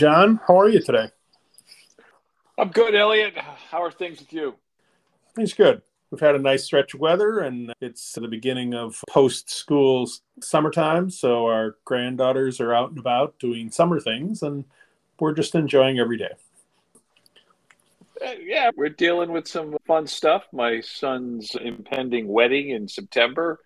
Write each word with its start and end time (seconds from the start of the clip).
John. 0.00 0.40
How 0.48 0.58
are 0.58 0.70
you 0.70 0.80
today? 0.80 1.10
I'm 2.56 2.70
good, 2.70 2.94
Elliot. 2.94 3.36
How 3.36 3.84
are 3.84 3.92
things 3.92 4.18
with 4.18 4.32
you? 4.32 4.54
Things 5.36 5.52
good. 5.52 5.82
We've 6.10 6.22
had 6.22 6.34
a 6.34 6.38
nice 6.38 6.64
stretch 6.64 6.94
of 6.94 7.00
weather, 7.00 7.40
and 7.40 7.74
it's 7.82 8.14
the 8.14 8.26
beginning 8.26 8.72
of 8.72 9.04
post 9.10 9.50
school 9.50 10.08
summertime. 10.40 11.10
So 11.10 11.44
our 11.48 11.76
granddaughters 11.84 12.62
are 12.62 12.72
out 12.72 12.88
and 12.88 12.98
about 12.98 13.38
doing 13.38 13.70
summer 13.70 14.00
things, 14.00 14.42
and 14.42 14.64
we're 15.18 15.34
just 15.34 15.54
enjoying 15.54 15.98
every 15.98 16.16
day. 16.16 16.32
Uh, 18.26 18.36
yeah, 18.42 18.70
we're 18.74 18.88
dealing 18.88 19.30
with 19.32 19.46
some 19.46 19.76
fun 19.86 20.06
stuff. 20.06 20.44
My 20.50 20.80
son's 20.80 21.54
impending 21.56 22.26
wedding 22.26 22.70
in 22.70 22.88
September 22.88 23.60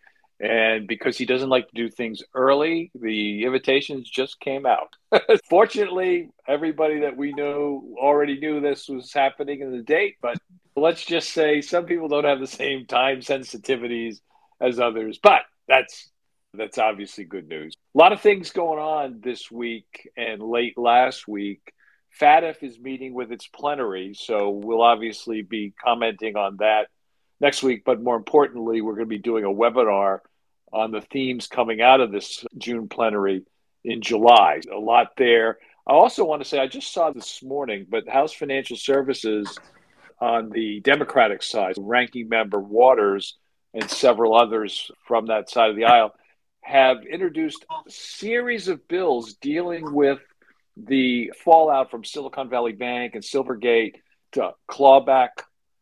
and 0.45 0.87
because 0.87 1.17
he 1.17 1.25
doesn't 1.25 1.49
like 1.49 1.69
to 1.69 1.75
do 1.75 1.89
things 1.89 2.23
early, 2.35 2.91
the 2.95 3.45
invitations 3.45 4.11
just 4.11 4.39
came 4.41 4.67
out. 4.67 4.95
Fortunately, 5.49 6.29
everybody 6.47 7.01
that 7.01 7.17
we 7.17 7.33
know 7.33 7.83
already 7.97 8.39
knew 8.39 8.61
this 8.61 8.87
was 8.87 9.11
happening 9.11 9.61
in 9.61 9.73
the 9.73 9.83
date, 9.83 10.17
but 10.21 10.37
let's 10.77 11.03
just 11.03 11.31
say 11.31 11.63
some 11.63 11.87
people 11.87 12.09
don't 12.09 12.25
have 12.25 12.41
the 12.41 12.47
same 12.47 12.85
time 12.85 13.21
sensitivities 13.21 14.21
as 14.61 14.79
others. 14.79 15.19
But 15.23 15.43
that's 15.67 16.11
that's 16.53 16.77
obviously 16.77 17.25
good 17.25 17.49
news. 17.49 17.75
A 17.95 17.99
lot 17.99 18.13
of 18.13 18.21
things 18.21 18.51
going 18.51 18.79
on 18.79 19.21
this 19.25 19.51
week 19.51 20.11
and 20.15 20.43
late 20.43 20.77
last 20.77 21.27
week. 21.27 21.73
FATF 22.21 22.63
is 22.63 22.79
meeting 22.79 23.15
with 23.15 23.33
its 23.33 23.49
plenary, 23.49 24.13
so 24.15 24.51
we'll 24.51 24.83
obviously 24.83 25.41
be 25.41 25.73
commenting 25.83 26.37
on 26.37 26.59
that 26.59 26.89
next 27.41 27.63
week. 27.63 27.83
But 27.85 28.03
more 28.03 28.15
importantly, 28.15 28.83
we're 28.83 28.95
going 28.95 29.07
to 29.07 29.09
be 29.09 29.19
doing 29.19 29.45
a 29.45 29.49
webinar 29.49 30.21
on 30.75 30.91
the 30.91 31.01
themes 31.01 31.47
coming 31.47 31.81
out 31.81 32.01
of 32.01 32.11
this 32.11 32.45
June 32.59 32.89
plenary 32.89 33.45
in 33.85 34.03
July. 34.03 34.61
A 34.73 34.77
lot 34.77 35.13
there. 35.17 35.59
I 35.87 35.93
also 35.93 36.25
want 36.25 36.43
to 36.43 36.49
say 36.49 36.59
I 36.59 36.67
just 36.67 36.93
saw 36.93 37.11
this 37.11 37.43
morning, 37.43 37.87
but 37.89 38.09
House 38.09 38.33
Financial 38.33 38.77
Services 38.77 39.57
on 40.21 40.51
the 40.51 40.81
Democratic 40.81 41.43
side, 41.43 41.75
ranking 41.79 42.29
member 42.29 42.59
Waters 42.59 43.37
and 43.73 43.89
several 43.91 44.35
others 44.35 44.91
from 45.07 45.27
that 45.27 45.51
side 45.51 45.71
of 45.71 45.77
the 45.77 45.85
aisle 45.85 46.13
have 46.63 47.05
introduced 47.05 47.65
a 47.71 47.91
series 47.91 48.69
of 48.69 48.89
bills 48.89 49.35
dealing 49.35 49.93
with 49.93 50.19
the 50.77 51.31
fallout 51.45 51.91
from 51.91 52.05
Silicon 52.05 52.49
Valley 52.49 52.73
Bank 52.73 53.15
and 53.15 53.23
Silvergate 53.23 53.97
to 54.33 54.53
clawback 54.69 55.29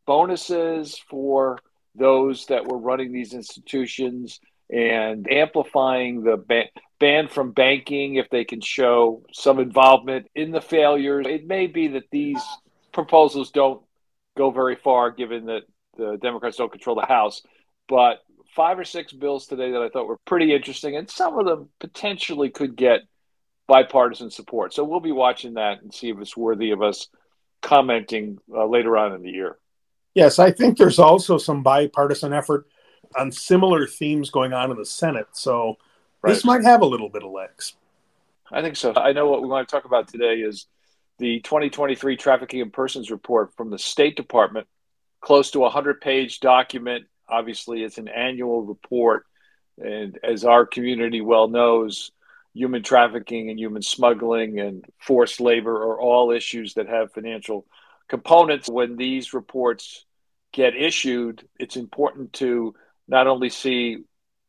bonuses 0.06 0.98
for 1.08 1.58
those 1.94 2.46
that 2.46 2.66
were 2.66 2.78
running 2.78 3.12
these 3.12 3.32
institutions 3.32 4.40
and 4.70 5.30
amplifying 5.30 6.22
the 6.22 6.36
ban, 6.36 6.66
ban 6.98 7.28
from 7.28 7.52
banking 7.52 8.16
if 8.16 8.30
they 8.30 8.44
can 8.44 8.60
show 8.60 9.22
some 9.32 9.58
involvement 9.58 10.28
in 10.34 10.50
the 10.50 10.60
failures. 10.60 11.26
It 11.28 11.46
may 11.46 11.66
be 11.66 11.88
that 11.88 12.10
these 12.10 12.42
proposals 12.92 13.50
don't 13.50 13.82
go 14.36 14.50
very 14.50 14.76
far 14.76 15.10
given 15.10 15.46
that 15.46 15.62
the 15.96 16.16
Democrats 16.22 16.56
don't 16.56 16.72
control 16.72 16.96
the 16.96 17.06
House, 17.06 17.42
but 17.88 18.20
five 18.54 18.78
or 18.78 18.84
six 18.84 19.12
bills 19.12 19.46
today 19.46 19.72
that 19.72 19.82
I 19.82 19.88
thought 19.88 20.06
were 20.06 20.18
pretty 20.24 20.54
interesting, 20.54 20.96
and 20.96 21.08
some 21.10 21.38
of 21.38 21.46
them 21.46 21.68
potentially 21.80 22.50
could 22.50 22.76
get 22.76 23.00
bipartisan 23.66 24.30
support. 24.30 24.74
So 24.74 24.84
we'll 24.84 25.00
be 25.00 25.12
watching 25.12 25.54
that 25.54 25.82
and 25.82 25.92
see 25.92 26.10
if 26.10 26.18
it's 26.18 26.36
worthy 26.36 26.70
of 26.70 26.82
us 26.82 27.08
commenting 27.62 28.38
uh, 28.54 28.66
later 28.66 28.96
on 28.96 29.12
in 29.14 29.22
the 29.22 29.30
year. 29.30 29.58
Yes, 30.14 30.38
I 30.38 30.50
think 30.50 30.76
there's 30.76 30.98
also 30.98 31.38
some 31.38 31.62
bipartisan 31.62 32.32
effort 32.32 32.66
on 33.16 33.32
similar 33.32 33.86
themes 33.86 34.30
going 34.30 34.52
on 34.52 34.70
in 34.70 34.76
the 34.76 34.86
Senate. 34.86 35.28
So 35.32 35.76
right. 36.22 36.32
this 36.32 36.44
might 36.44 36.64
have 36.64 36.82
a 36.82 36.86
little 36.86 37.08
bit 37.08 37.22
of 37.22 37.30
legs. 37.30 37.74
I 38.50 38.62
think 38.62 38.76
so. 38.76 38.92
I 38.94 39.12
know 39.12 39.28
what 39.28 39.42
we 39.42 39.48
want 39.48 39.68
to 39.68 39.74
talk 39.74 39.84
about 39.84 40.08
today 40.08 40.36
is 40.36 40.66
the 41.18 41.40
2023 41.40 42.16
Trafficking 42.16 42.60
in 42.60 42.70
Persons 42.70 43.10
report 43.10 43.54
from 43.56 43.70
the 43.70 43.78
State 43.78 44.16
Department, 44.16 44.66
close 45.20 45.50
to 45.52 45.60
a 45.60 45.62
100 45.62 46.00
page 46.00 46.40
document. 46.40 47.06
Obviously, 47.28 47.82
it's 47.82 47.98
an 47.98 48.08
annual 48.08 48.62
report. 48.62 49.26
And 49.82 50.18
as 50.22 50.44
our 50.44 50.66
community 50.66 51.20
well 51.20 51.48
knows, 51.48 52.10
human 52.54 52.82
trafficking 52.82 53.48
and 53.48 53.58
human 53.58 53.82
smuggling 53.82 54.60
and 54.60 54.84
forced 54.98 55.40
labor 55.40 55.74
are 55.74 56.00
all 56.00 56.30
issues 56.30 56.74
that 56.74 56.88
have 56.88 57.12
financial 57.12 57.66
components. 58.08 58.68
When 58.68 58.96
these 58.96 59.32
reports 59.32 60.04
get 60.52 60.76
issued, 60.76 61.48
it's 61.58 61.76
important 61.76 62.34
to 62.34 62.74
not 63.08 63.26
only 63.26 63.50
see 63.50 63.98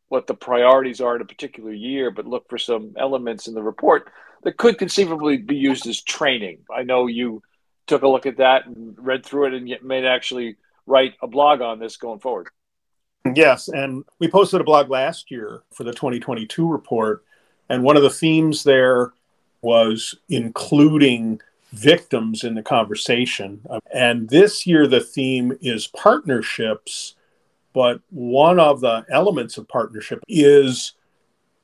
what 0.09 0.27
the 0.27 0.33
priorities 0.33 1.01
are 1.01 1.15
in 1.15 1.21
a 1.21 1.25
particular 1.25 1.71
year, 1.71 2.11
but 2.11 2.27
look 2.27 2.47
for 2.49 2.57
some 2.57 2.93
elements 2.97 3.47
in 3.47 3.53
the 3.53 3.63
report 3.63 4.11
that 4.43 4.57
could 4.57 4.77
conceivably 4.77 5.37
be 5.37 5.55
used 5.55 5.87
as 5.87 6.01
training. 6.01 6.59
I 6.73 6.83
know 6.83 7.07
you 7.07 7.41
took 7.87 8.03
a 8.03 8.07
look 8.07 8.25
at 8.25 8.37
that 8.37 8.65
and 8.65 8.95
read 8.97 9.25
through 9.25 9.47
it 9.47 9.53
and 9.53 9.67
yet 9.67 9.83
may 9.83 10.05
actually 10.05 10.57
write 10.85 11.13
a 11.21 11.27
blog 11.27 11.61
on 11.61 11.79
this 11.79 11.97
going 11.97 12.19
forward. 12.19 12.47
Yes, 13.33 13.69
and 13.69 14.03
we 14.19 14.27
posted 14.27 14.59
a 14.59 14.65
blog 14.65 14.89
last 14.89 15.31
year 15.31 15.63
for 15.73 15.83
the 15.85 15.93
2022 15.93 16.67
report, 16.67 17.23
and 17.69 17.81
one 17.81 17.95
of 17.95 18.03
the 18.03 18.09
themes 18.09 18.63
there 18.63 19.13
was 19.61 20.13
including 20.27 21.39
victims 21.71 22.43
in 22.43 22.53
the 22.53 22.61
conversation. 22.61 23.65
And 23.93 24.29
this 24.29 24.67
year, 24.67 24.87
the 24.87 24.99
theme 24.99 25.57
is 25.61 25.87
partnerships 25.87 27.15
but 27.73 28.01
one 28.09 28.59
of 28.59 28.81
the 28.81 29.05
elements 29.09 29.57
of 29.57 29.67
partnership 29.67 30.23
is 30.27 30.93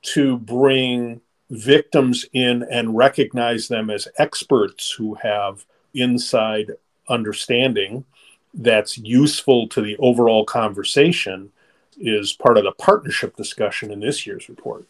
to 0.02 0.38
bring 0.38 1.22
victims 1.50 2.26
in 2.34 2.64
and 2.70 2.96
recognize 2.96 3.68
them 3.68 3.90
as 3.90 4.08
experts 4.18 4.92
who 4.92 5.16
have 5.16 5.66
inside 5.94 6.72
understanding 7.08 8.06
that's 8.54 8.98
useful 8.98 9.68
to 9.68 9.82
the 9.82 9.98
overall 9.98 10.46
conversation 10.46 11.52
is 12.00 12.34
part 12.34 12.58
of 12.58 12.64
the 12.64 12.72
partnership 12.72 13.36
discussion 13.36 13.92
in 13.92 14.00
this 14.00 14.26
year's 14.26 14.50
report. 14.50 14.86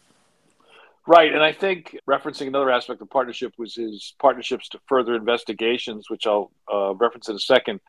Right. 1.06 1.32
And 1.32 1.42
I 1.42 1.52
think 1.52 1.98
referencing 2.08 2.46
another 2.46 2.70
aspect 2.70 3.00
of 3.00 3.10
partnership 3.10 3.52
was 3.58 3.74
his 3.74 4.14
partnerships 4.18 4.68
to 4.70 4.80
further 4.86 5.14
investigations, 5.14 6.08
which 6.08 6.26
I'll 6.26 6.52
uh, 6.72 6.94
reference 6.94 7.28
in 7.28 7.36
a 7.36 7.40
second. 7.40 7.80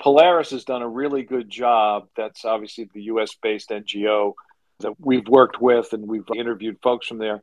Polaris 0.00 0.50
has 0.50 0.64
done 0.64 0.82
a 0.82 0.88
really 0.88 1.22
good 1.22 1.48
job. 1.50 2.08
That's 2.16 2.44
obviously 2.44 2.88
the 2.92 3.02
US 3.02 3.34
based 3.34 3.68
NGO 3.68 4.32
that 4.80 4.94
we've 4.98 5.28
worked 5.28 5.60
with 5.60 5.92
and 5.92 6.08
we've 6.08 6.24
interviewed 6.34 6.78
folks 6.82 7.06
from 7.06 7.18
there. 7.18 7.42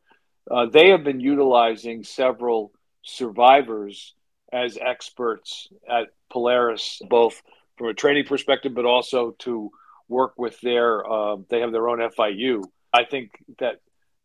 Uh, 0.49 0.65
they 0.65 0.89
have 0.89 1.03
been 1.03 1.19
utilizing 1.19 2.03
several 2.03 2.71
survivors 3.03 4.15
as 4.51 4.77
experts 4.77 5.67
at 5.87 6.07
Polaris, 6.31 6.99
both 7.07 7.41
from 7.77 7.89
a 7.89 7.93
training 7.93 8.25
perspective, 8.25 8.73
but 8.73 8.85
also 8.85 9.35
to 9.39 9.69
work 10.09 10.33
with 10.37 10.59
their, 10.61 11.05
uh, 11.09 11.35
they 11.49 11.59
have 11.59 11.71
their 11.71 11.89
own 11.89 11.99
FIU. 11.99 12.63
I 12.91 13.03
think 13.03 13.31
that 13.59 13.81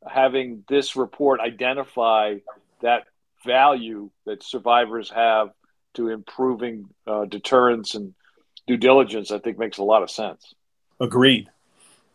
having 0.08 0.64
this 0.68 0.96
report 0.96 1.40
identify 1.40 2.36
that 2.80 3.04
value 3.44 4.10
that 4.24 4.42
survivors 4.42 5.10
have 5.10 5.50
to 5.94 6.08
improving 6.08 6.88
uh, 7.06 7.26
deterrence 7.26 7.94
and 7.94 8.14
due 8.66 8.76
diligence, 8.76 9.30
I 9.30 9.38
think 9.38 9.58
makes 9.58 9.78
a 9.78 9.82
lot 9.82 10.02
of 10.02 10.10
sense. 10.10 10.54
Agreed. 11.00 11.48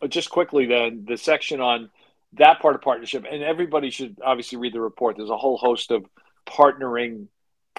But 0.00 0.10
just 0.10 0.30
quickly, 0.30 0.66
then, 0.66 1.04
the 1.06 1.16
section 1.16 1.60
on 1.60 1.90
that 2.34 2.60
part 2.60 2.74
of 2.74 2.82
partnership, 2.82 3.24
and 3.30 3.42
everybody 3.42 3.90
should 3.90 4.18
obviously 4.24 4.58
read 4.58 4.74
the 4.74 4.80
report. 4.80 5.16
There's 5.16 5.30
a 5.30 5.36
whole 5.36 5.56
host 5.56 5.90
of 5.90 6.06
partnering 6.46 7.26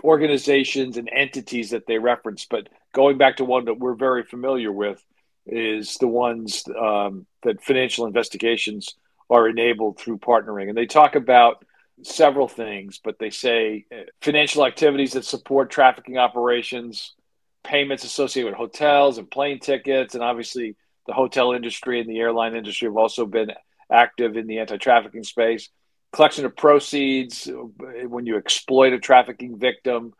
organizations 0.03 0.97
and 0.97 1.09
entities 1.11 1.71
that 1.71 1.85
they 1.87 1.97
reference. 1.97 2.45
But 2.49 2.69
going 2.93 3.17
back 3.17 3.37
to 3.37 3.45
one 3.45 3.65
that 3.65 3.79
we're 3.79 3.95
very 3.95 4.23
familiar 4.23 4.71
with 4.71 5.03
is 5.45 5.95
the 5.95 6.07
ones 6.07 6.63
um, 6.79 7.25
that 7.43 7.63
financial 7.63 8.05
investigations 8.05 8.95
are 9.29 9.47
enabled 9.47 9.99
through 9.99 10.17
partnering. 10.17 10.69
And 10.69 10.77
they 10.77 10.85
talk 10.85 11.15
about 11.15 11.63
several 12.03 12.47
things, 12.47 12.99
but 13.03 13.19
they 13.19 13.29
say 13.29 13.85
uh, 13.91 14.03
financial 14.21 14.65
activities 14.65 15.13
that 15.13 15.25
support 15.25 15.69
trafficking 15.69 16.17
operations, 16.17 17.13
payments 17.63 18.03
associated 18.03 18.49
with 18.49 18.57
hotels 18.57 19.17
and 19.17 19.29
plane 19.29 19.59
tickets, 19.59 20.15
and 20.15 20.23
obviously 20.23 20.75
the 21.07 21.13
hotel 21.13 21.53
industry 21.53 21.99
and 21.99 22.09
the 22.09 22.19
airline 22.19 22.55
industry 22.55 22.87
have 22.87 22.97
also 22.97 23.25
been 23.25 23.51
active 23.91 24.37
in 24.37 24.47
the 24.47 24.59
anti-trafficking 24.59 25.23
space. 25.23 25.69
Collection 26.11 26.45
of 26.45 26.55
proceeds 26.55 27.49
when 27.77 28.25
you 28.25 28.37
exploit 28.37 28.93
a 28.93 28.99
trafficking 28.99 29.57
victim, 29.57 30.13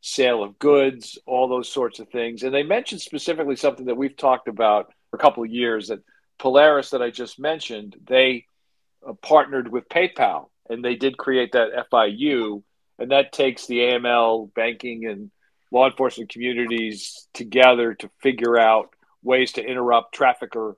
sale 0.00 0.42
of 0.42 0.58
goods, 0.58 1.18
all 1.26 1.48
those 1.48 1.68
sorts 1.68 1.98
of 2.00 2.08
things. 2.08 2.42
And 2.42 2.54
they 2.54 2.62
mentioned 2.62 3.00
specifically 3.00 3.56
something 3.56 3.86
that 3.86 3.96
we've 3.96 4.16
talked 4.16 4.48
about 4.48 4.92
for 5.10 5.16
a 5.16 5.20
couple 5.20 5.42
of 5.42 5.50
years 5.50 5.88
that 5.88 6.00
Polaris 6.38 6.90
that 6.90 7.02
I 7.02 7.10
just 7.10 7.38
mentioned, 7.38 7.96
they 8.06 8.46
uh, 9.06 9.14
partnered 9.14 9.68
with 9.68 9.88
PayPal 9.88 10.48
and 10.68 10.84
they 10.84 10.96
did 10.96 11.16
create 11.16 11.52
that 11.52 11.88
FIU 11.90 12.62
and 12.98 13.10
that 13.10 13.32
takes 13.32 13.66
the 13.66 13.78
AML 13.78 14.52
banking 14.54 15.06
and 15.06 15.30
law 15.70 15.88
enforcement 15.88 16.30
communities 16.30 17.28
together 17.34 17.94
to 17.94 18.10
figure 18.20 18.58
out 18.58 18.90
ways 19.22 19.52
to 19.52 19.64
interrupt 19.64 20.14
trafficker 20.14 20.76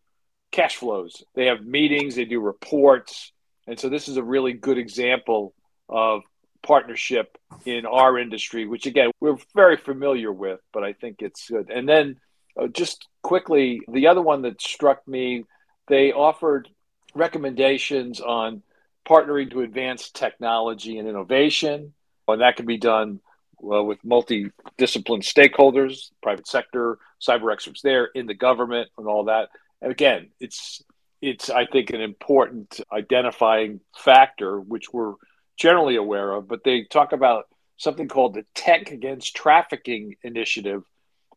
cash 0.51 0.77
flows. 0.77 1.23
They 1.35 1.47
have 1.47 1.65
meetings, 1.65 2.17
they 2.17 2.25
do 2.25 2.41
reports. 2.41 3.33
And 3.67 3.79
so 3.79 3.89
this 3.89 4.09
is 4.09 4.17
a 4.17 4.23
really 4.23 4.55
good 4.55 4.79
example 4.79 5.55
of 5.89 6.23
partnership 6.63 7.39
in 7.65 7.87
our 7.87 8.19
industry, 8.19 8.67
which 8.67 8.87
again, 8.87 9.11
we're 9.21 9.37
very 9.55 9.77
familiar 9.77 10.33
with, 10.33 10.61
but 10.73 10.83
I 10.83 10.95
think 10.95 11.21
it's 11.21 11.49
good. 11.49 11.71
And 11.71 11.89
then 11.89 12.17
uh, 12.59 12.69
just 12.69 13.07
quickly, 13.23 13.83
the 13.89 14.09
other 14.09 14.23
one 14.23 14.43
that 14.43 14.61
struck 14.61 15.07
me, 15.07 15.45
they 15.87 16.13
offered 16.13 16.69
recommendations 17.15 18.21
on 18.21 18.63
partnering 19.07 19.51
to 19.51 19.63
advance 19.63 20.11
technology 20.11 20.99
and 20.99 21.09
innovation. 21.09 21.95
And 22.27 22.41
that 22.43 22.57
can 22.57 22.67
be 22.67 22.77
done 22.77 23.21
well, 23.61 23.85
with 23.85 24.03
multi-discipline 24.05 25.21
stakeholders, 25.21 26.11
private 26.23 26.47
sector, 26.47 26.99
cyber 27.21 27.53
experts 27.53 27.83
there, 27.83 28.07
in 28.07 28.27
the 28.27 28.35
government, 28.35 28.89
and 28.99 29.07
all 29.07 29.25
that. 29.25 29.49
And 29.81 29.93
again, 29.93 30.31
it's 30.41 30.83
it's 31.21 31.51
I 31.51 31.67
think 31.67 31.91
an 31.91 32.01
important 32.01 32.81
identifying 32.93 33.81
factor 33.97 34.61
which 34.61 34.93
we're 34.93 35.15
generally 35.57 35.97
aware 35.97 36.33
of. 36.33 36.49
But 36.49 36.65
they 36.65 36.85
talk 36.85 37.13
about 37.13 37.47
something 37.77 38.09
called 38.09 38.35
the 38.35 38.45
Tech 38.55 38.91
Against 38.91 39.37
Trafficking 39.37 40.17
Initiative 40.23 40.83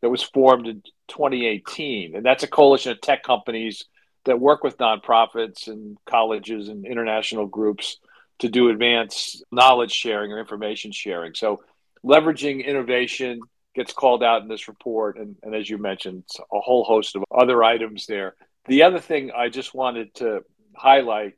that 0.02 0.10
was 0.10 0.24
formed 0.24 0.68
in 0.68 0.82
2018, 1.10 2.16
and 2.16 2.26
that's 2.26 2.44
a 2.44 2.48
coalition 2.48 2.92
of 2.92 3.02
tech 3.02 3.24
companies 3.24 3.86
that 4.26 4.40
work 4.40 4.64
with 4.64 4.78
nonprofits 4.78 5.68
and 5.68 5.98
colleges 6.06 6.70
and 6.70 6.86
international 6.86 7.48
groups 7.48 7.98
to 8.40 8.50
do 8.50 8.70
advanced 8.70 9.44
knowledge 9.52 9.92
sharing 9.92 10.32
or 10.32 10.40
information 10.40 10.92
sharing. 10.92 11.34
So 11.36 11.62
leveraging 12.06 12.66
innovation 12.66 13.42
gets 13.76 13.94
called 13.94 14.24
out 14.24 14.42
in 14.42 14.48
this 14.48 14.68
report. 14.68 15.18
And, 15.18 15.36
and 15.44 15.56
as 15.56 15.70
you 15.70 15.78
mentioned, 15.78 16.24
a 16.52 16.60
whole 16.60 16.84
host 16.84 17.16
of 17.16 17.24
other 17.32 17.64
items 17.64 18.06
there. 18.06 18.36
The 18.68 18.84
other 18.84 19.00
thing 19.00 19.32
I 19.36 19.50
just 19.50 19.74
wanted 19.74 20.14
to 20.16 20.44
highlight 20.76 21.34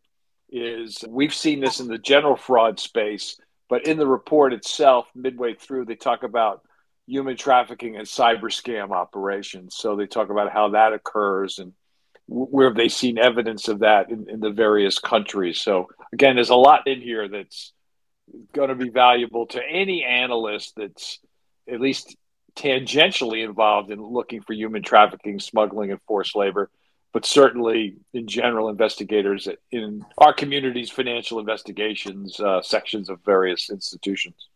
is 0.49 1.03
we've 1.07 1.33
seen 1.33 1.59
this 1.59 1.79
in 1.79 1.87
the 1.87 1.97
general 1.97 2.35
fraud 2.35 2.79
space, 2.79 3.37
but 3.69 3.87
in 3.87 3.97
the 3.97 4.07
report 4.07 4.53
itself, 4.53 5.07
midway 5.15 5.55
through, 5.55 5.85
they 5.85 5.95
talk 5.95 6.23
about 6.23 6.61
human 7.07 7.35
trafficking 7.35 7.97
and 7.97 8.07
cyber 8.07 8.43
scam 8.43 8.91
operations. 8.91 9.75
So 9.77 9.95
they 9.95 10.07
talk 10.07 10.29
about 10.29 10.51
how 10.51 10.69
that 10.69 10.93
occurs 10.93 11.59
and 11.59 11.73
where 12.27 12.67
have 12.67 12.77
they 12.77 12.89
seen 12.89 13.17
evidence 13.17 13.67
of 13.67 13.79
that 13.79 14.09
in, 14.09 14.29
in 14.29 14.39
the 14.39 14.51
various 14.51 14.99
countries. 14.99 15.59
So 15.59 15.89
again, 16.13 16.35
there's 16.35 16.49
a 16.49 16.55
lot 16.55 16.87
in 16.87 17.01
here 17.01 17.27
that's 17.27 17.73
going 18.53 18.69
to 18.69 18.75
be 18.75 18.89
valuable 18.89 19.47
to 19.47 19.61
any 19.63 20.03
analyst 20.03 20.73
that's 20.75 21.19
at 21.69 21.79
least 21.79 22.15
tangentially 22.55 23.43
involved 23.43 23.91
in 23.91 24.01
looking 24.01 24.41
for 24.41 24.53
human 24.53 24.83
trafficking, 24.83 25.39
smuggling, 25.39 25.91
and 25.91 26.01
forced 26.07 26.35
labor, 26.35 26.69
but 27.11 27.25
certainly 27.25 27.95
in 28.13 28.27
general, 28.27 28.69
investigators 28.69 29.47
in 29.71 30.05
our 30.17 30.33
community's 30.33 30.89
financial 30.89 31.39
investigations 31.39 32.39
uh, 32.39 32.61
sections 32.61 33.09
of 33.09 33.19
various 33.23 33.69
institutions. 33.69 34.49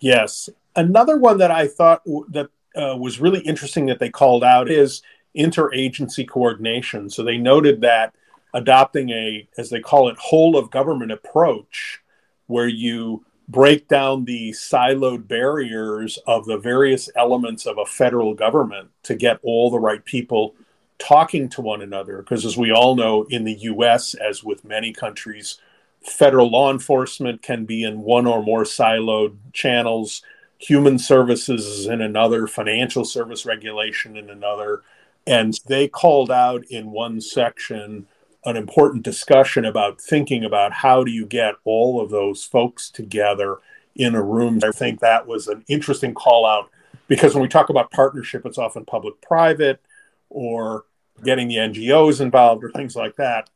Yes. 0.00 0.48
Another 0.74 1.16
one 1.16 1.38
that 1.38 1.50
I 1.50 1.68
thought 1.68 2.02
that 2.04 2.48
uh, 2.74 2.96
was 2.98 3.20
really 3.20 3.40
interesting 3.40 3.86
that 3.86 3.98
they 3.98 4.10
called 4.10 4.42
out 4.42 4.70
is 4.70 5.02
interagency 5.36 6.28
coordination. 6.28 7.08
So 7.08 7.22
they 7.22 7.38
noted 7.38 7.80
that 7.82 8.14
adopting 8.54 9.10
a, 9.10 9.48
as 9.56 9.70
they 9.70 9.80
call 9.80 10.08
it, 10.08 10.16
whole 10.18 10.56
of 10.56 10.70
government 10.70 11.12
approach 11.12 12.01
where 12.46 12.68
you 12.68 13.24
break 13.48 13.88
down 13.88 14.24
the 14.24 14.50
siloed 14.50 15.28
barriers 15.28 16.18
of 16.26 16.46
the 16.46 16.58
various 16.58 17.10
elements 17.16 17.66
of 17.66 17.78
a 17.78 17.86
federal 17.86 18.34
government 18.34 18.88
to 19.02 19.14
get 19.14 19.38
all 19.42 19.70
the 19.70 19.78
right 19.78 20.04
people 20.04 20.54
talking 20.98 21.48
to 21.48 21.60
one 21.60 21.82
another. 21.82 22.18
Because 22.18 22.44
as 22.44 22.56
we 22.56 22.70
all 22.72 22.94
know, 22.94 23.24
in 23.24 23.44
the 23.44 23.54
US, 23.54 24.14
as 24.14 24.44
with 24.44 24.64
many 24.64 24.92
countries, 24.92 25.58
federal 26.02 26.50
law 26.50 26.70
enforcement 26.70 27.42
can 27.42 27.64
be 27.64 27.84
in 27.84 28.02
one 28.02 28.26
or 28.26 28.42
more 28.42 28.64
siloed 28.64 29.36
channels, 29.52 30.22
human 30.58 30.98
services 30.98 31.66
is 31.66 31.86
in 31.86 32.00
another, 32.00 32.46
financial 32.46 33.04
service 33.04 33.44
regulation 33.44 34.16
in 34.16 34.30
another. 34.30 34.82
And 35.26 35.58
they 35.66 35.88
called 35.88 36.30
out 36.30 36.64
in 36.70 36.90
one 36.90 37.20
section 37.20 38.06
an 38.44 38.56
important 38.56 39.04
discussion 39.04 39.64
about 39.64 40.00
thinking 40.00 40.44
about 40.44 40.72
how 40.72 41.04
do 41.04 41.10
you 41.10 41.26
get 41.26 41.54
all 41.64 42.00
of 42.00 42.10
those 42.10 42.44
folks 42.44 42.90
together 42.90 43.58
in 43.94 44.14
a 44.14 44.22
room. 44.22 44.58
I 44.64 44.72
think 44.72 45.00
that 45.00 45.26
was 45.26 45.48
an 45.48 45.64
interesting 45.68 46.14
call 46.14 46.46
out 46.46 46.70
because 47.08 47.34
when 47.34 47.42
we 47.42 47.48
talk 47.48 47.68
about 47.68 47.90
partnership, 47.90 48.44
it's 48.44 48.58
often 48.58 48.84
public 48.84 49.20
private 49.20 49.80
or 50.28 50.84
getting 51.22 51.48
the 51.48 51.56
NGOs 51.56 52.20
involved 52.20 52.64
or 52.64 52.70
things 52.70 52.96
like 52.96 53.16
that. 53.16 53.48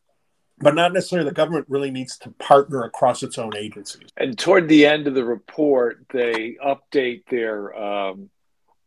But 0.59 0.75
not 0.75 0.95
necessarily 0.95 1.29
the 1.29 1.35
government 1.35 1.67
really 1.69 1.91
needs 1.91 2.17
to 2.19 2.31
partner 2.31 2.85
across 2.85 3.23
its 3.23 3.37
own 3.37 3.55
agencies. 3.57 4.09
And 4.17 4.39
toward 4.39 4.69
the 4.69 4.87
end 4.87 5.07
of 5.07 5.15
the 5.15 5.25
report, 5.25 6.07
they 6.11 6.57
update 6.65 7.27
their 7.29 7.77
um, 7.79 8.31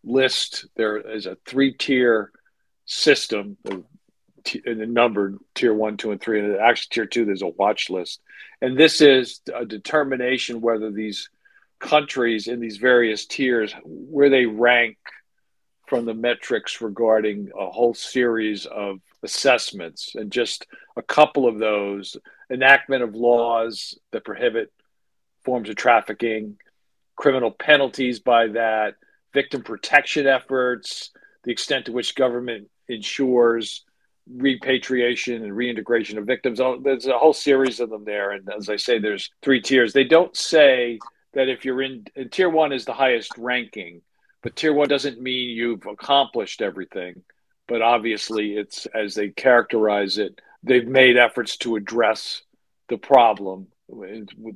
list. 0.04 0.66
There 0.75 0.98
is 0.98 1.28
a 1.28 1.38
three 1.46 1.74
tier 1.74 2.31
system 2.86 3.57
the 4.44 4.83
uh, 4.83 4.86
numbered 4.86 5.38
tier 5.56 5.74
one, 5.74 5.97
two, 5.97 6.12
and 6.12 6.21
three. 6.21 6.39
And 6.39 6.57
actually, 6.57 6.89
tier 6.91 7.06
two, 7.06 7.25
there's 7.25 7.41
a 7.41 7.47
watch 7.47 7.89
list. 7.89 8.21
And 8.62 8.77
this 8.77 9.01
is 9.01 9.41
a 9.53 9.65
determination 9.65 10.62
whether 10.62 10.91
these 10.91 11.30
countries 11.80 12.47
in 12.47 12.59
these 12.59 12.77
various 12.77 13.25
tiers, 13.25 13.74
where 13.83 14.30
they 14.30 14.45
rank 14.45 14.97
from 15.88 16.06
the 16.06 16.13
metrics 16.13 16.81
regarding 16.81 17.50
a 17.57 17.69
whole 17.69 17.94
series 17.94 18.65
of 18.65 19.00
assessments. 19.24 20.13
And 20.15 20.31
just 20.31 20.68
a 20.95 21.01
couple 21.01 21.47
of 21.47 21.57
those 21.57 22.15
enactment 22.51 23.03
of 23.03 23.15
laws 23.15 23.97
that 24.12 24.25
prohibit 24.25 24.71
forms 25.44 25.69
of 25.69 25.75
trafficking, 25.75 26.57
criminal 27.15 27.51
penalties 27.51 28.19
by 28.19 28.47
that, 28.47 28.95
victim 29.33 29.63
protection 29.63 30.27
efforts, 30.27 31.12
the 31.44 31.51
extent 31.51 31.86
to 31.86 31.91
which 31.91 32.15
government 32.15 32.69
ensures 32.88 33.83
repatriation 34.31 35.44
and 35.44 35.56
reintegration 35.56 36.18
of 36.18 36.26
victims. 36.26 36.60
Oh, 36.60 36.80
there's 36.81 37.08
a 37.08 37.18
whole 37.18 37.34
series 37.34 37.80
of 37.80 37.90
them 37.90 38.06
there. 38.06 38.31
And 38.31 38.50
as 38.56 38.70
I 38.70 38.76
say, 38.76 39.00
there's 39.00 39.31
three 39.42 39.62
tiers. 39.62 39.94
They 39.94 40.04
don't 40.04 40.36
say 40.36 41.00
that 41.34 41.50
if 41.50 41.66
you're 41.66 41.81
in, 41.81 42.06
tier 42.31 42.50
one 42.50 42.72
is 42.72 42.86
the 42.86 42.94
highest 42.94 43.38
ranking, 43.38 44.02
but 44.42 44.56
tier 44.56 44.74
one 44.74 44.88
doesn't 44.88 45.22
mean 45.22 45.50
you've 45.50 45.86
accomplished 45.86 46.62
everything. 46.62 47.24
But 47.68 47.81
obviously, 47.81 48.56
it's 48.56 48.88
as 48.88 49.14
they 49.14 49.30
characterize 49.30 50.18
it, 50.18 50.40
they've 50.64 50.88
made 50.88 51.18
efforts 51.18 51.58
to 51.58 51.75
address 51.75 52.42
the 52.88 52.98
problem 52.98 53.68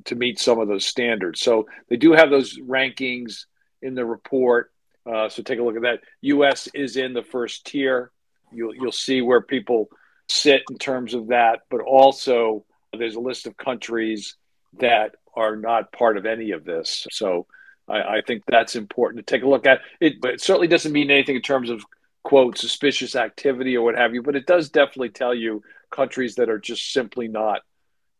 to 0.04 0.14
meet 0.14 0.38
some 0.38 0.58
of 0.60 0.68
those 0.68 0.86
standards. 0.86 1.40
So 1.40 1.66
they 1.88 1.96
do 1.96 2.12
have 2.12 2.30
those 2.30 2.58
rankings 2.58 3.46
in 3.82 3.94
the 3.94 4.04
report. 4.04 4.72
Uh, 5.06 5.28
so 5.28 5.42
take 5.42 5.58
a 5.58 5.62
look 5.62 5.76
at 5.76 5.82
that. 5.82 6.00
U.S. 6.22 6.68
is 6.74 6.96
in 6.96 7.12
the 7.12 7.22
first 7.22 7.66
tier. 7.66 8.10
You'll 8.54 8.74
you'll 8.74 8.92
see 8.92 9.22
where 9.22 9.40
people 9.40 9.88
sit 10.28 10.62
in 10.70 10.78
terms 10.78 11.14
of 11.14 11.28
that, 11.28 11.60
but 11.70 11.80
also 11.80 12.64
there's 12.96 13.16
a 13.16 13.20
list 13.20 13.46
of 13.46 13.56
countries 13.56 14.36
that 14.78 15.14
are 15.36 15.56
not 15.56 15.92
part 15.92 16.16
of 16.16 16.26
any 16.26 16.52
of 16.52 16.64
this. 16.64 17.06
So 17.10 17.46
I, 17.88 18.00
I 18.00 18.22
think 18.26 18.44
that's 18.46 18.76
important 18.76 19.26
to 19.26 19.34
take 19.34 19.42
a 19.44 19.48
look 19.48 19.66
at. 19.66 19.80
It, 20.00 20.20
but 20.20 20.34
it 20.34 20.40
certainly 20.40 20.68
doesn't 20.68 20.92
mean 20.92 21.10
anything 21.10 21.36
in 21.36 21.42
terms 21.42 21.70
of 21.70 21.84
quote 22.22 22.56
suspicious 22.56 23.16
activity 23.16 23.76
or 23.76 23.84
what 23.84 23.96
have 23.96 24.14
you. 24.14 24.22
But 24.22 24.36
it 24.36 24.46
does 24.46 24.70
definitely 24.70 25.10
tell 25.10 25.34
you 25.34 25.62
countries 25.90 26.36
that 26.36 26.48
are 26.48 26.58
just 26.58 26.92
simply 26.92 27.28
not 27.28 27.60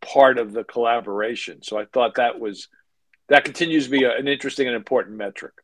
part 0.01 0.39
of 0.39 0.53
the 0.53 0.65
collaboration. 0.65 1.63
So 1.63 1.79
I 1.79 1.87
thought 1.87 2.17
that 2.17 2.39
was 2.39 2.69
that 3.29 3.45
continues 3.45 3.85
to 3.85 3.91
be 3.91 4.05
a, 4.05 4.17
an 4.17 4.29
interesting 4.29 4.67
and 4.67 4.77
important 4.77 5.17
metric. 5.17 5.55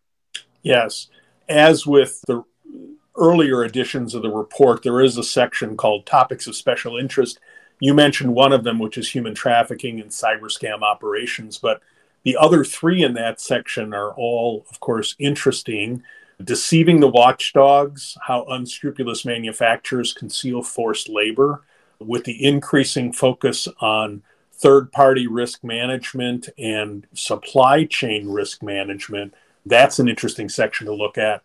Yes, 0.63 1.09
as 1.49 1.87
with 1.87 2.21
the 2.27 2.43
earlier 3.17 3.65
editions 3.65 4.15
of 4.15 4.23
the 4.23 4.31
report, 4.31 4.83
there 4.83 5.01
is 5.01 5.17
a 5.17 5.25
section 5.25 5.77
called 5.77 6.07
Topics 6.07 6.47
of 6.47 6.57
Special 6.57 6.97
Interest. 6.97 7.39
You 7.81 7.95
mentioned 7.95 8.35
one 8.35 8.53
of 8.53 8.65
them, 8.65 8.79
which 8.79 8.99
is 8.99 9.11
human 9.11 9.35
trafficking 9.35 10.01
and 10.01 10.11
cyber 10.11 10.45
scam 10.45 10.83
operations, 10.83 11.59
but 11.59 11.83
the 12.23 12.37
other 12.37 12.65
three 12.65 13.03
in 13.03 13.15
that 13.15 13.41
section 13.41 13.95
are 13.95 14.13
all, 14.13 14.67
of 14.71 14.81
course, 14.81 15.17
interesting. 15.19 16.03
Deceiving 16.43 17.01
the 17.01 17.09
watchdogs, 17.09 18.17
how 18.23 18.45
unscrupulous 18.45 19.25
manufacturers 19.25 20.13
conceal 20.13 20.63
forced 20.63 21.09
labor, 21.09 21.63
with 21.99 22.25
the 22.25 22.45
increasing 22.45 23.13
focus 23.13 23.69
on 23.81 24.23
third 24.53 24.93
party 24.93 25.27
risk 25.27 25.65
management 25.65 26.49
and 26.59 27.07
supply 27.15 27.85
chain 27.85 28.29
risk 28.29 28.63
management. 28.63 29.35
That's 29.67 29.99
an 29.99 30.09
interesting 30.09 30.49
section 30.49 30.87
to 30.87 30.95
look 30.95 31.19
at. 31.19 31.43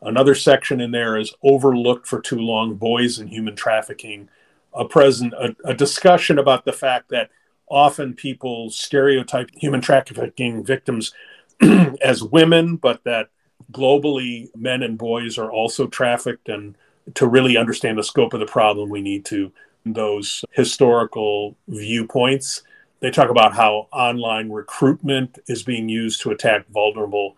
Another 0.00 0.34
section 0.34 0.80
in 0.80 0.90
there 0.90 1.16
is 1.16 1.34
overlooked 1.42 2.06
for 2.06 2.20
too 2.20 2.38
long 2.38 2.74
boys 2.74 3.18
and 3.18 3.28
human 3.28 3.56
trafficking. 3.56 4.28
A 4.74 4.84
present 4.84 5.32
a, 5.34 5.56
a 5.64 5.74
discussion 5.74 6.38
about 6.38 6.64
the 6.64 6.72
fact 6.72 7.08
that 7.08 7.30
often 7.68 8.14
people 8.14 8.70
stereotype 8.70 9.50
human 9.54 9.80
trafficking 9.80 10.64
victims 10.64 11.12
as 12.00 12.22
women, 12.22 12.76
but 12.76 13.02
that 13.04 13.28
globally 13.72 14.48
men 14.56 14.82
and 14.82 14.96
boys 14.96 15.36
are 15.38 15.50
also 15.50 15.86
trafficked. 15.86 16.48
And 16.48 16.76
to 17.14 17.26
really 17.26 17.56
understand 17.56 17.98
the 17.98 18.04
scope 18.04 18.34
of 18.34 18.40
the 18.40 18.46
problem, 18.46 18.88
we 18.88 19.00
need 19.00 19.24
to 19.26 19.52
those 19.84 20.44
historical 20.52 21.56
viewpoints. 21.66 22.62
They 23.00 23.10
talk 23.10 23.30
about 23.30 23.54
how 23.54 23.88
online 23.92 24.50
recruitment 24.50 25.38
is 25.46 25.62
being 25.62 25.88
used 25.88 26.20
to 26.22 26.30
attack 26.30 26.66
vulnerable 26.68 27.36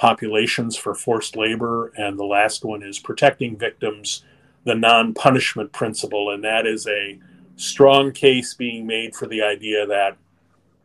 populations 0.00 0.78
for 0.78 0.94
forced 0.94 1.36
labor. 1.36 1.92
And 1.94 2.18
the 2.18 2.24
last 2.24 2.64
one 2.64 2.82
is 2.82 2.98
protecting 2.98 3.56
victims, 3.56 4.24
the 4.64 4.74
non 4.74 5.12
punishment 5.12 5.72
principle. 5.72 6.30
And 6.30 6.42
that 6.42 6.66
is 6.66 6.86
a 6.86 7.18
strong 7.56 8.10
case 8.10 8.54
being 8.54 8.86
made 8.86 9.14
for 9.14 9.26
the 9.26 9.42
idea 9.42 9.86
that 9.86 10.16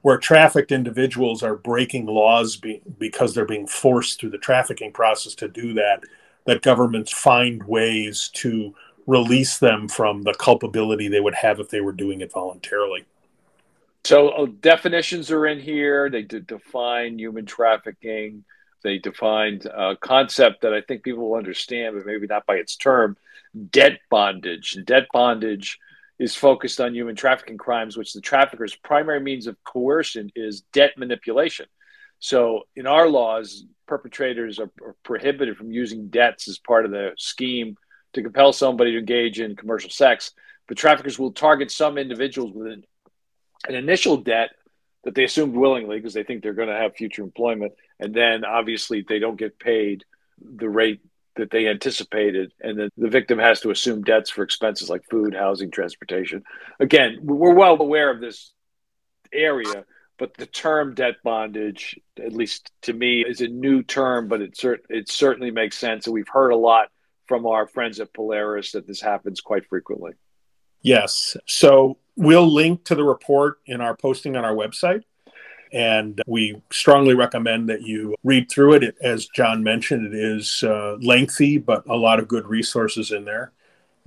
where 0.01 0.17
trafficked 0.17 0.71
individuals 0.71 1.41
are 1.41 1.55
breaking 1.55 2.05
laws 2.07 2.57
be, 2.57 2.81
because 2.99 3.33
they're 3.33 3.45
being 3.45 3.65
forced 3.65 4.19
through 4.19 4.31
the 4.31 4.37
trafficking 4.37 4.91
process 4.91 5.33
to 5.35 5.47
do 5.47 5.73
that, 5.73 6.01
that 6.45 6.61
governments 6.61 7.11
find 7.11 7.63
ways 7.63 8.29
to 8.33 8.75
release 9.07 9.59
them 9.59 9.87
from 9.87 10.23
the 10.23 10.33
culpability 10.33 11.07
they 11.07 11.21
would 11.21 11.35
have 11.35 11.59
if 11.61 11.69
they 11.69 11.79
were 11.79 11.93
doing 11.93 12.19
it 12.19 12.33
voluntarily. 12.33 13.05
So 14.03 14.29
uh, 14.29 14.47
definitions 14.59 15.31
are 15.31 15.47
in 15.47 15.59
here. 15.59 16.09
They 16.09 16.23
define 16.23 17.17
human 17.17 17.45
trafficking. 17.45 18.43
They 18.85 18.99
defined 18.99 19.65
a 19.65 19.95
concept 19.95 20.61
that 20.61 20.71
I 20.71 20.81
think 20.81 21.01
people 21.01 21.27
will 21.27 21.39
understand, 21.39 21.95
but 21.95 22.05
maybe 22.05 22.27
not 22.27 22.45
by 22.45 22.57
its 22.57 22.75
term, 22.75 23.17
debt 23.71 23.99
bondage. 24.11 24.77
Debt 24.85 25.07
bondage 25.11 25.79
is 26.19 26.35
focused 26.35 26.79
on 26.79 26.93
human 26.93 27.15
trafficking 27.15 27.57
crimes, 27.57 27.97
which 27.97 28.13
the 28.13 28.21
trafficker's 28.21 28.75
primary 28.75 29.19
means 29.19 29.47
of 29.47 29.57
coercion 29.63 30.31
is 30.35 30.61
debt 30.71 30.91
manipulation. 30.99 31.65
So, 32.19 32.67
in 32.75 32.85
our 32.85 33.09
laws, 33.09 33.65
perpetrators 33.87 34.59
are, 34.59 34.69
are 34.83 34.95
prohibited 35.01 35.57
from 35.57 35.71
using 35.71 36.09
debts 36.09 36.47
as 36.47 36.59
part 36.59 36.85
of 36.85 36.91
the 36.91 37.13
scheme 37.17 37.77
to 38.13 38.21
compel 38.21 38.53
somebody 38.53 38.91
to 38.91 38.99
engage 38.99 39.39
in 39.39 39.55
commercial 39.55 39.89
sex. 39.89 40.31
But 40.67 40.77
traffickers 40.77 41.17
will 41.17 41.31
target 41.31 41.71
some 41.71 41.97
individuals 41.97 42.53
with 42.53 42.67
an, 42.67 42.83
an 43.67 43.73
initial 43.73 44.17
debt 44.17 44.51
that 45.05 45.15
they 45.15 45.23
assumed 45.23 45.55
willingly 45.55 45.97
because 45.97 46.13
they 46.13 46.23
think 46.23 46.43
they're 46.43 46.53
going 46.53 46.69
to 46.69 46.75
have 46.75 46.95
future 46.95 47.23
employment. 47.23 47.73
And 47.99 48.13
then 48.13 48.43
obviously 48.43 49.05
they 49.07 49.19
don't 49.19 49.37
get 49.37 49.59
paid 49.59 50.03
the 50.39 50.69
rate 50.69 51.01
that 51.35 51.51
they 51.51 51.67
anticipated. 51.67 52.53
And 52.61 52.79
then 52.79 52.89
the 52.97 53.09
victim 53.09 53.39
has 53.39 53.61
to 53.61 53.71
assume 53.71 54.03
debts 54.03 54.29
for 54.29 54.43
expenses 54.43 54.89
like 54.89 55.03
food, 55.09 55.33
housing, 55.33 55.71
transportation. 55.71 56.43
Again, 56.79 57.19
we're 57.21 57.53
well 57.53 57.79
aware 57.79 58.09
of 58.09 58.21
this 58.21 58.53
area, 59.33 59.85
but 60.17 60.33
the 60.35 60.45
term 60.45 60.93
debt 60.93 61.15
bondage, 61.23 61.99
at 62.17 62.33
least 62.33 62.71
to 62.83 62.93
me, 62.93 63.21
is 63.21 63.41
a 63.41 63.47
new 63.47 63.83
term, 63.83 64.27
but 64.27 64.41
it, 64.41 64.55
cert- 64.55 64.85
it 64.89 65.09
certainly 65.09 65.51
makes 65.51 65.77
sense. 65.77 66.07
And 66.07 66.13
we've 66.13 66.27
heard 66.27 66.51
a 66.51 66.57
lot 66.57 66.89
from 67.27 67.45
our 67.45 67.67
friends 67.67 67.99
at 67.99 68.13
Polaris 68.13 68.71
that 68.73 68.87
this 68.87 69.01
happens 69.01 69.41
quite 69.41 69.67
frequently. 69.67 70.13
Yes. 70.81 71.35
So 71.47 71.97
we'll 72.15 72.51
link 72.51 72.85
to 72.85 72.95
the 72.95 73.03
report 73.03 73.57
in 73.65 73.81
our 73.81 73.95
posting 73.95 74.35
on 74.37 74.45
our 74.45 74.53
website. 74.53 75.01
And 75.73 76.21
we 76.27 76.61
strongly 76.71 77.13
recommend 77.13 77.69
that 77.69 77.81
you 77.81 78.15
read 78.23 78.49
through 78.49 78.73
it. 78.73 78.83
it 78.83 78.95
as 79.01 79.27
John 79.27 79.63
mentioned, 79.63 80.13
it 80.13 80.17
is 80.17 80.63
uh, 80.63 80.97
lengthy, 81.01 81.57
but 81.57 81.87
a 81.87 81.95
lot 81.95 82.19
of 82.19 82.27
good 82.27 82.47
resources 82.47 83.11
in 83.11 83.25
there. 83.25 83.51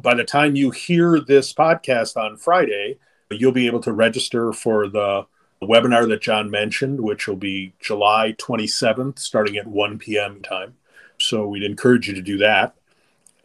By 0.00 0.14
the 0.14 0.24
time 0.24 0.56
you 0.56 0.70
hear 0.70 1.20
this 1.20 1.52
podcast 1.52 2.16
on 2.16 2.36
Friday, 2.36 2.98
you'll 3.30 3.52
be 3.52 3.66
able 3.66 3.80
to 3.80 3.92
register 3.92 4.52
for 4.52 4.88
the 4.88 5.26
webinar 5.62 6.08
that 6.08 6.22
John 6.22 6.50
mentioned, 6.50 7.00
which 7.00 7.26
will 7.26 7.36
be 7.36 7.72
July 7.80 8.34
27th, 8.38 9.18
starting 9.18 9.56
at 9.56 9.66
1 9.66 9.98
p.m. 9.98 10.40
time. 10.42 10.76
So 11.18 11.48
we'd 11.48 11.64
encourage 11.64 12.08
you 12.08 12.14
to 12.14 12.22
do 12.22 12.38
that. 12.38 12.74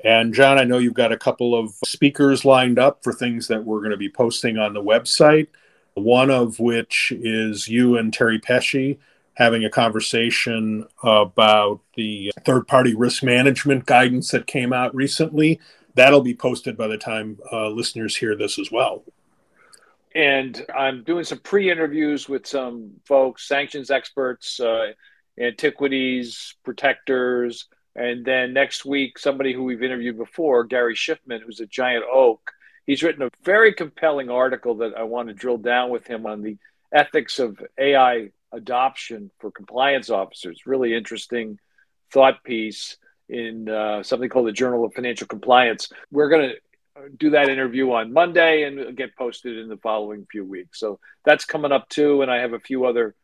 And 0.04 0.34
John, 0.34 0.60
I 0.60 0.64
know 0.64 0.78
you've 0.78 0.94
got 0.94 1.14
a 1.14 1.18
couple 1.18 1.58
of 1.58 1.74
speakers 1.86 2.44
lined 2.44 2.78
up 2.78 3.04
for 3.04 3.14
things 3.14 3.48
that 3.48 3.64
we're 3.64 3.80
going 3.80 3.92
to 3.92 3.98
be 3.98 4.10
posting 4.10 4.58
on 4.58 4.74
the 4.74 4.84
website. 4.84 5.48
One 5.96 6.32
of 6.32 6.60
which 6.60 7.12
is 7.16 7.68
you 7.68 7.98
and 7.98 8.14
Terry 8.14 8.40
Pesce 8.40 8.98
having 9.36 9.66
a 9.66 9.70
conversation 9.70 10.86
about 11.02 11.80
the 11.96 12.32
third 12.46 12.68
party 12.68 12.94
risk 12.94 13.24
management 13.24 13.86
guidance 13.86 14.32
that 14.32 14.48
came 14.48 14.72
out 14.72 14.94
recently. 14.94 15.60
That'll 15.96 16.22
be 16.22 16.36
posted 16.36 16.78
by 16.78 16.88
the 16.88 16.98
time 16.98 17.40
uh, 17.52 17.70
listeners 17.70 18.16
hear 18.16 18.36
this 18.36 18.60
as 18.60 18.72
well. 18.72 19.04
And 20.16 20.64
I'm 20.76 21.04
doing 21.04 21.24
some 21.24 21.40
pre 21.40 21.72
interviews 21.72 22.30
with 22.30 22.46
some 22.46 22.92
folks, 23.06 23.48
sanctions 23.48 23.90
experts, 23.90 24.60
uh, 24.60 24.94
antiquities, 25.40 26.56
protectors, 26.64 27.68
and 27.96 28.26
then 28.26 28.54
next 28.54 28.86
week, 28.86 29.20
somebody 29.20 29.54
who 29.54 29.64
we've 29.64 29.84
interviewed 29.84 30.18
before, 30.18 30.64
Gary 30.64 30.96
Schiffman, 30.96 31.42
who's 31.42 31.60
a 31.60 31.68
Giant 31.68 32.06
Oak, 32.12 32.52
he's 32.86 33.04
written 33.04 33.24
a 33.24 33.30
very 33.44 33.74
compelling 33.74 34.30
article 34.30 34.76
that 34.76 34.94
I 34.98 35.04
want 35.04 35.30
to 35.30 35.34
drill 35.34 35.58
down 35.58 35.90
with 35.90 36.08
him 36.08 36.26
on 36.26 36.42
the 36.42 36.58
ethics 36.94 37.40
of 37.40 37.62
AI 37.78 38.32
adoption 38.52 39.32
for 39.40 39.52
compliance 39.52 40.10
officers. 40.10 40.62
Really 40.66 40.94
interesting 40.94 41.60
thought 42.12 42.44
piece 42.44 42.98
in 43.30 43.68
uh, 43.70 44.04
something 44.04 44.30
called 44.30 44.48
the 44.48 44.52
Journal 44.52 44.86
of 44.86 44.94
Financial 44.94 45.28
Compliance. 45.28 45.90
We're 46.12 46.30
going 46.30 46.50
to 46.50 47.10
do 47.18 47.32
that 47.32 47.50
interview 47.50 47.92
on 47.92 48.14
Monday 48.14 48.64
and 48.64 48.96
get 48.96 49.16
posted 49.16 49.58
in 49.58 49.68
the 49.68 49.78
following 49.78 50.28
few 50.32 50.46
weeks. 50.46 50.80
So 50.80 51.00
that's 51.26 51.46
coming 51.46 51.72
up 51.72 51.90
too. 51.90 52.22
And 52.22 52.30
I 52.30 52.38
have 52.38 52.54
a 52.54 52.60
few 52.60 52.86
other 52.86 53.16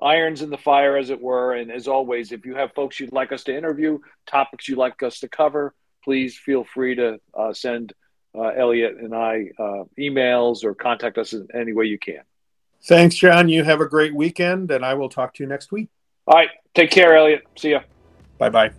irons 0.00 0.42
in 0.42 0.50
the 0.50 0.58
fire, 0.58 0.96
as 0.96 1.10
it 1.10 1.20
were. 1.20 1.54
And 1.54 1.72
as 1.72 1.88
always, 1.88 2.30
if 2.30 2.46
you 2.46 2.54
have 2.54 2.72
folks 2.74 3.00
you'd 3.00 3.12
like 3.12 3.32
us 3.32 3.44
to 3.44 3.56
interview, 3.56 3.98
topics 4.26 4.68
you'd 4.68 4.78
like 4.78 5.02
us 5.02 5.20
to 5.20 5.28
cover, 5.28 5.74
please 6.04 6.36
feel 6.36 6.64
free 6.64 6.94
to 6.94 7.18
uh, 7.34 7.52
send 7.52 7.92
uh, 8.36 8.48
Elliot 8.48 8.96
and 8.98 9.14
I 9.14 9.50
uh, 9.58 9.84
emails 9.98 10.64
or 10.64 10.74
contact 10.74 11.18
us 11.18 11.32
in 11.32 11.48
any 11.54 11.72
way 11.72 11.86
you 11.86 11.98
can. 11.98 12.22
Thanks, 12.84 13.16
John. 13.16 13.48
You 13.48 13.64
have 13.64 13.80
a 13.80 13.86
great 13.86 14.14
weekend, 14.14 14.70
and 14.70 14.84
I 14.84 14.94
will 14.94 15.08
talk 15.08 15.34
to 15.34 15.42
you 15.42 15.48
next 15.48 15.72
week. 15.72 15.88
All 16.26 16.36
right. 16.36 16.50
Take 16.74 16.90
care, 16.90 17.16
Elliot. 17.16 17.42
See 17.56 17.70
ya. 17.70 17.80
Bye 18.38 18.50
bye. 18.50 18.70